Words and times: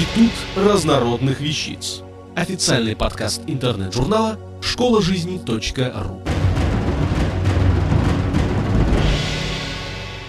Институт 0.00 0.32
разнородных 0.56 1.42
вещиц. 1.42 2.00
Официальный 2.34 2.96
подкаст 2.96 3.42
интернет-журнала 3.46 4.38
школа 4.62 5.02
жизни.ру. 5.02 6.22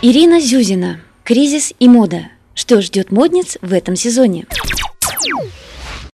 Ирина 0.00 0.40
Зюзина. 0.40 1.02
Кризис 1.22 1.74
и 1.78 1.86
мода. 1.86 2.30
Что 2.54 2.80
ждет 2.80 3.12
модниц 3.12 3.58
в 3.60 3.74
этом 3.74 3.94
сезоне? 3.94 4.46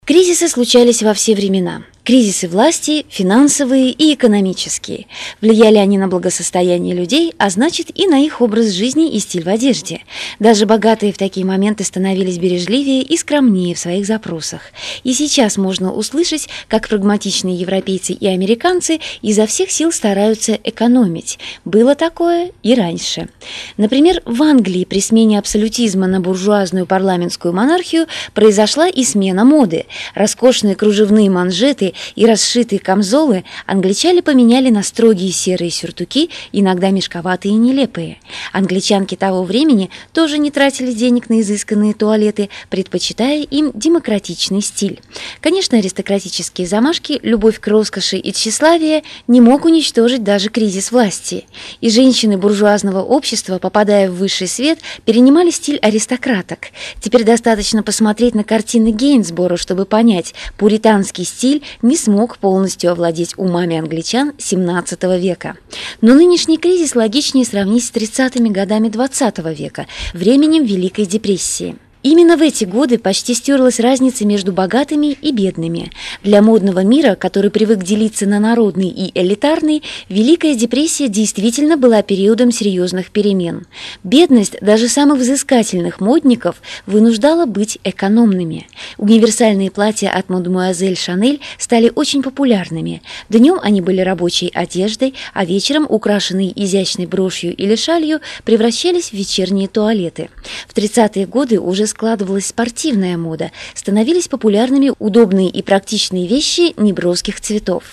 Кризисы 0.07 0.48
случались 0.48 1.03
во 1.03 1.12
все 1.12 1.34
времена. 1.34 1.82
Кризисы 2.05 2.48
власти, 2.48 3.07
финансовые 3.09 3.93
и 3.93 4.14
экономические. 4.14 5.07
Влияли 5.41 5.77
они 5.77 5.98
на 5.98 6.09
благосостояние 6.09 6.96
людей, 6.96 7.32
а 7.39 7.48
значит 7.48 7.96
и 7.96 8.09
на 8.09 8.19
их 8.19 8.41
образ 8.41 8.71
жизни 8.71 9.12
и 9.12 9.21
стиль 9.21 9.45
в 9.45 9.48
одежде. 9.48 10.01
Даже 10.41 10.66
богатые 10.66 11.12
в 11.12 11.16
такие 11.16 11.46
моменты 11.46 11.84
становились 11.84 12.38
бережливее 12.38 13.02
и 13.02 13.16
скромнее 13.16 13.77
в 13.77 13.79
своих 13.79 14.05
запросах. 14.05 14.62
И 15.05 15.15
сейчас 15.15 15.57
можно 15.57 15.93
услышать, 15.93 16.48
как 16.66 16.88
прагматичные 16.88 17.55
европейцы 17.55 18.15
и 18.15 18.27
американцы 18.27 18.98
изо 19.21 19.46
всех 19.46 19.71
сил 19.71 19.93
стараются 19.93 20.59
экономить. 20.65 21.38
Было 21.65 21.95
такое 21.95 22.51
и 22.65 22.74
раньше. 22.74 23.29
Например, 23.77 24.23
в 24.24 24.43
Англии 24.43 24.84
при 24.84 25.01
смене 25.01 25.38
абсолютизма 25.38 26.09
на 26.09 26.19
буржуазную 26.19 26.84
парламентскую 26.84 27.55
монархию 27.55 28.09
произошла 28.34 28.88
и 28.88 29.05
смена 29.05 29.45
моды. 29.45 29.87
Роскошные 30.16 30.74
кружевные 30.74 31.30
манжеты 31.30 31.91
и 32.14 32.27
расшитые 32.27 32.78
камзолы 32.78 33.45
англичане 33.66 34.23
поменяли 34.23 34.70
на 34.70 34.82
строгие 34.82 35.32
серые 35.32 35.70
сюртуки, 35.70 36.30
иногда 36.52 36.91
мешковатые 36.91 37.55
и 37.55 37.56
нелепые. 37.56 38.18
Англичанки 38.52 39.16
того 39.16 39.42
времени 39.45 39.91
тоже 40.12 40.38
не 40.38 40.51
тратили 40.51 40.92
денег 40.92 41.28
на 41.28 41.41
изысканные 41.41 41.95
туалеты, 41.95 42.51
предпочитая 42.70 43.42
им 43.42 43.73
демократичный 43.74 44.63
стиль. 44.63 45.01
Конечно, 45.40 45.79
аристократические 45.79 46.66
замашки, 46.66 47.20
любовь 47.23 47.60
к 47.60 47.66
роскоши 47.68 48.16
и 48.16 48.32
тщеславие 48.32 49.02
не 49.26 49.40
мог 49.40 49.65
уничтожить 49.65 50.24
даже 50.24 50.48
кризис 50.48 50.93
власти. 50.93 51.46
И 51.80 51.90
женщины 51.90 52.37
буржуазного 52.37 53.02
общества, 53.02 53.59
попадая 53.59 54.10
в 54.10 54.16
высший 54.16 54.48
свет, 54.48 54.79
перенимали 55.04 55.51
стиль 55.51 55.79
аристократок. 55.79 56.68
Теперь 57.01 57.24
достаточно 57.24 57.82
посмотреть 57.82 58.35
на 58.35 58.45
картины 58.45 58.90
Гейнсбора, 58.90 59.57
чтобы 59.57 59.85
понять, 59.85 60.35
пуританский 60.57 61.24
стиль 61.24 61.63
не 61.83 61.97
смог 61.97 62.38
полностью 62.38 62.93
овладеть 62.93 63.35
умами 63.37 63.77
англичан 63.77 64.31
XVII 64.38 65.21
века. 65.21 65.56
Но 66.00 66.15
нынешний 66.15 66.59
кризис 66.59 66.94
логичнее 66.94 67.44
сравнить 67.44 67.84
с 67.84 67.91
30-ми 67.91 68.50
годами 68.50 68.88
XX 68.88 69.55
века, 69.55 69.87
временем 70.15 70.65
Великой 70.65 71.06
депрессии. 71.06 71.77
Именно 72.03 72.36
в 72.36 72.42
эти 72.42 72.64
годы 72.64 72.98
почти 72.98 73.34
стерлась 73.34 73.78
разница 73.78 74.26
между 74.26 74.53
богатыми 74.53 75.16
и 75.20 75.32
бедными. 75.32 75.91
Для 76.22 76.42
модного 76.42 76.81
мира, 76.81 77.14
который 77.14 77.50
привык 77.50 77.82
делиться 77.82 78.26
на 78.26 78.41
народный 78.41 78.88
и 78.88 79.12
элитарный, 79.19 79.82
Великая 80.08 80.54
депрессия 80.54 81.08
действительно 81.08 81.76
была 81.76 82.03
периодом 82.03 82.50
серьезных 82.50 83.10
перемен. 83.10 83.66
Бедность 84.03 84.56
даже 84.60 84.88
самых 84.88 85.19
взыскательных 85.19 86.00
модников 86.00 86.60
вынуждала 86.86 87.47
быть 87.47 87.78
экономными. 87.84 88.66
Универсальные 88.98 89.70
платья 89.70 90.10
от 90.10 90.28
мадемуазель 90.28 90.97
Шанель 90.97 91.41
стали 91.58 91.92
очень 91.94 92.22
популярными. 92.22 93.03
Днем 93.28 93.58
они 93.62 93.80
были 93.80 94.00
рабочей 94.00 94.50
одеждой, 94.53 95.14
а 95.34 95.44
вечером, 95.44 95.86
украшенные 95.88 96.53
изящной 96.62 97.06
брошью 97.06 97.54
или 97.54 97.76
шалью, 97.76 98.20
превращались 98.44 99.10
в 99.10 99.12
вечерние 99.14 99.69
туалеты. 99.69 100.30
В 100.69 100.76
30-е 100.76 101.26
годы 101.26 101.60
уже 101.60 101.86
складывалась 101.93 102.47
спортивная 102.47 103.16
мода, 103.19 103.53
становились 103.75 104.26
популярными 104.26 104.93
удобные 104.98 105.48
и 105.48 105.62
практичные 105.62 106.26
вещи 106.26 106.72
неброских 106.81 107.41
цветов. 107.41 107.84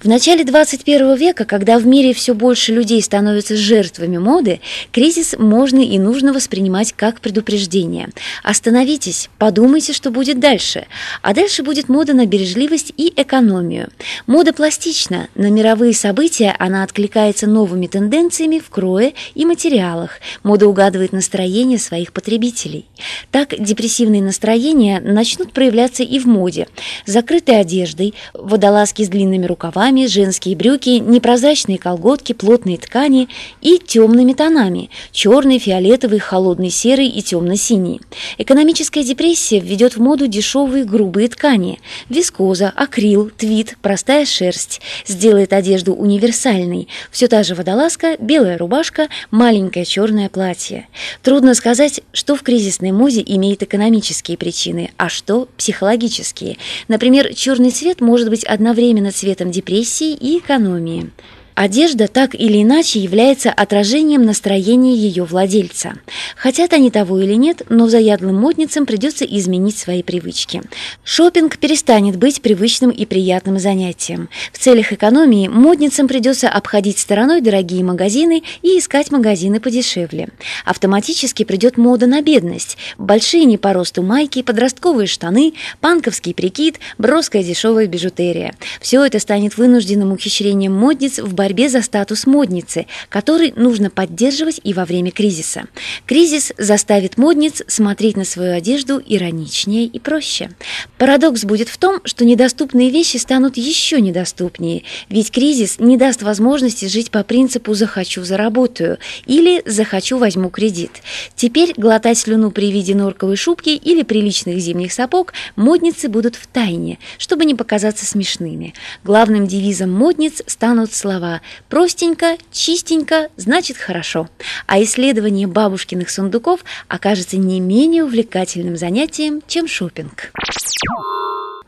В 0.00 0.08
начале 0.08 0.44
21 0.44 1.16
века, 1.16 1.44
когда 1.44 1.78
в 1.78 1.86
мире 1.86 2.12
все 2.12 2.34
больше 2.34 2.72
людей 2.72 3.02
становятся 3.02 3.56
жертвами 3.56 4.18
моды, 4.18 4.60
кризис 4.92 5.34
можно 5.38 5.80
и 5.80 5.98
нужно 5.98 6.32
воспринимать 6.32 6.92
как 6.92 7.20
предупреждение. 7.20 8.10
Остановитесь, 8.42 9.30
подумайте, 9.38 9.92
что 9.92 10.10
будет 10.10 10.38
дальше. 10.38 10.86
А 11.22 11.34
дальше 11.34 11.62
будет 11.62 11.88
мода 11.88 12.12
на 12.12 12.26
бережливость 12.26 12.92
и 12.96 13.12
экономию. 13.16 13.88
Мода 14.26 14.52
пластична, 14.52 15.28
на 15.34 15.50
мировые 15.50 15.94
события 15.94 16.54
она 16.58 16.82
откликается 16.82 17.46
новыми 17.46 17.86
тенденциями 17.86 18.58
в 18.58 18.68
крое 18.70 19.14
и 19.34 19.44
материалах. 19.44 20.20
Мода 20.42 20.68
угадывает 20.68 21.12
настроение 21.12 21.78
своих 21.78 22.12
потребителей. 22.12 22.86
Так 23.30 23.54
депрессивные 23.58 24.22
настроения 24.22 25.00
начнут 25.00 25.52
проявляться 25.52 26.02
и 26.02 26.18
в 26.18 26.26
моде. 26.26 26.68
Закрытой 27.06 27.60
одеждой, 27.60 28.14
водолазки 28.34 29.02
с 29.02 29.08
длинными 29.08 29.45
рукавами, 29.46 30.06
женские 30.06 30.56
брюки, 30.56 30.98
непрозрачные 30.98 31.78
колготки, 31.78 32.32
плотные 32.32 32.78
ткани 32.78 33.28
и 33.60 33.78
темными 33.78 34.32
тонами– 34.32 34.90
черный, 35.12 35.58
фиолетовый, 35.58 36.18
холодный 36.18 36.70
серый 36.70 37.08
и 37.08 37.22
темно-синий. 37.22 38.00
Экономическая 38.38 39.02
депрессия 39.02 39.60
введет 39.60 39.96
в 39.96 40.00
моду 40.00 40.26
дешевые 40.26 40.84
грубые 40.84 41.28
ткани– 41.28 41.80
вискоза, 42.08 42.72
акрил, 42.74 43.30
твит, 43.30 43.76
простая 43.82 44.26
шерсть, 44.26 44.80
сделает 45.06 45.52
одежду 45.52 45.94
универсальной. 45.94 46.88
Все 47.10 47.28
та 47.28 47.42
же 47.42 47.54
водолазка, 47.54 48.16
белая 48.18 48.58
рубашка, 48.58 49.08
маленькое 49.30 49.84
черное 49.84 50.28
платье. 50.28 50.88
Трудно 51.22 51.54
сказать, 51.54 52.00
что 52.12 52.36
в 52.36 52.42
кризисной 52.42 52.92
моде 52.92 53.22
имеет 53.26 53.62
экономические 53.62 54.36
причины, 54.36 54.90
а 54.96 55.08
что 55.08 55.48
психологические. 55.56 56.58
Например, 56.88 57.32
черный 57.34 57.70
цвет 57.70 58.00
может 58.00 58.30
быть 58.30 58.44
одновременно 58.44 59.12
цвет 59.12 59.35
цветом 59.36 59.50
депрессии 59.50 60.14
и 60.14 60.38
экономии. 60.38 61.10
Одежда 61.56 62.06
так 62.06 62.34
или 62.34 62.62
иначе 62.62 63.00
является 63.00 63.50
отражением 63.50 64.26
настроения 64.26 64.94
ее 64.94 65.24
владельца. 65.24 65.94
Хотят 66.36 66.74
они 66.74 66.90
того 66.90 67.18
или 67.18 67.32
нет, 67.32 67.62
но 67.70 67.88
заядлым 67.88 68.36
модницам 68.36 68.84
придется 68.84 69.24
изменить 69.24 69.78
свои 69.78 70.02
привычки. 70.02 70.60
Шопинг 71.02 71.56
перестанет 71.56 72.18
быть 72.18 72.42
привычным 72.42 72.90
и 72.90 73.06
приятным 73.06 73.58
занятием. 73.58 74.28
В 74.52 74.58
целях 74.58 74.92
экономии 74.92 75.48
модницам 75.48 76.08
придется 76.08 76.50
обходить 76.50 76.98
стороной 76.98 77.40
дорогие 77.40 77.82
магазины 77.82 78.42
и 78.60 78.78
искать 78.78 79.10
магазины 79.10 79.58
подешевле. 79.58 80.28
Автоматически 80.66 81.44
придет 81.44 81.78
мода 81.78 82.06
на 82.06 82.20
бедность. 82.20 82.76
Большие 82.98 83.46
не 83.46 83.56
по 83.56 83.72
росту 83.72 84.02
майки, 84.02 84.42
подростковые 84.42 85.06
штаны, 85.06 85.54
панковский 85.80 86.34
прикид, 86.34 86.80
броская 86.98 87.42
дешевая 87.42 87.86
бижутерия. 87.86 88.54
Все 88.82 89.02
это 89.02 89.18
станет 89.20 89.56
вынужденным 89.56 90.12
ухищрением 90.12 90.74
модниц 90.74 91.18
в 91.18 91.32
борьбе 91.32 91.45
борьбе 91.46 91.68
за 91.68 91.80
статус 91.80 92.26
модницы, 92.26 92.86
который 93.08 93.52
нужно 93.54 93.88
поддерживать 93.88 94.60
и 94.64 94.74
во 94.74 94.84
время 94.84 95.12
кризиса. 95.12 95.66
Кризис 96.04 96.52
заставит 96.58 97.18
модниц 97.18 97.62
смотреть 97.68 98.16
на 98.16 98.24
свою 98.24 98.52
одежду 98.52 99.00
ироничнее 99.06 99.84
и 99.84 100.00
проще. 100.00 100.50
Парадокс 100.98 101.44
будет 101.44 101.68
в 101.68 101.76
том, 101.78 102.00
что 102.02 102.24
недоступные 102.24 102.90
вещи 102.90 103.18
станут 103.18 103.56
еще 103.56 104.00
недоступнее, 104.00 104.82
ведь 105.08 105.30
кризис 105.30 105.78
не 105.78 105.96
даст 105.96 106.22
возможности 106.22 106.86
жить 106.86 107.12
по 107.12 107.22
принципу 107.22 107.74
«захочу, 107.74 108.24
заработаю» 108.24 108.98
или 109.26 109.62
«захочу, 109.66 110.18
возьму 110.18 110.50
кредит». 110.50 110.90
Теперь 111.36 111.74
глотать 111.76 112.18
слюну 112.18 112.50
при 112.50 112.72
виде 112.72 112.96
норковой 112.96 113.36
шубки 113.36 113.68
или 113.68 114.02
приличных 114.02 114.58
зимних 114.58 114.92
сапог 114.92 115.32
модницы 115.54 116.08
будут 116.08 116.34
в 116.34 116.48
тайне, 116.48 116.98
чтобы 117.18 117.44
не 117.44 117.54
показаться 117.54 118.04
смешными. 118.04 118.74
Главным 119.04 119.46
девизом 119.46 119.92
модниц 119.92 120.42
станут 120.48 120.92
слова 120.92 121.35
«простенько, 121.68 122.36
чистенько, 122.50 123.28
значит 123.36 123.76
хорошо». 123.76 124.28
А 124.66 124.82
исследование 124.82 125.46
бабушкиных 125.46 126.10
сундуков 126.10 126.64
окажется 126.88 127.36
не 127.36 127.60
менее 127.60 128.04
увлекательным 128.04 128.76
занятием, 128.76 129.42
чем 129.46 129.68
шопинг. 129.68 130.32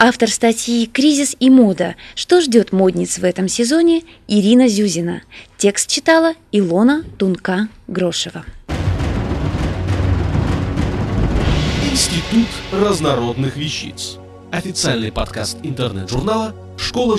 Автор 0.01 0.31
статьи 0.31 0.87
«Кризис 0.87 1.37
и 1.41 1.51
мода. 1.51 1.97
Что 2.15 2.41
ждет 2.41 2.73
модниц 2.73 3.19
в 3.19 3.25
этом 3.25 3.49
сезоне» 3.49 4.05
Ирина 4.29 4.69
Зюзина. 4.69 5.23
Текст 5.57 5.91
читала 5.91 6.35
Илона 6.53 7.05
Тунка-Грошева. 7.19 8.45
Институт 11.91 12.47
разнородных 12.71 13.57
вещиц. 13.57 14.19
Официальный 14.53 15.11
подкаст 15.11 15.59
интернет-журнала 15.65 16.55
школа 16.79 17.19